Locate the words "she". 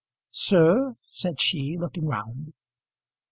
1.39-1.77